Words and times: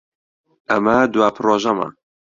ئەمە 0.69 0.97
دوا 1.13 1.27
پرۆژەمە. 1.35 1.87